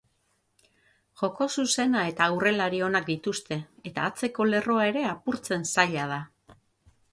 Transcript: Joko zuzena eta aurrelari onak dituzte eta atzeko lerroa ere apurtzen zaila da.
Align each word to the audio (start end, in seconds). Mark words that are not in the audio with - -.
Joko 1.21 1.47
zuzena 1.55 2.01
eta 2.13 2.29
aurrelari 2.29 2.81
onak 2.87 3.07
dituzte 3.11 3.59
eta 3.91 4.09
atzeko 4.13 4.49
lerroa 4.55 4.89
ere 4.95 5.07
apurtzen 5.13 5.71
zaila 5.77 6.11
da. 6.17 6.21